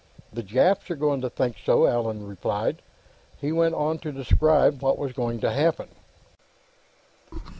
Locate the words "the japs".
0.33-0.89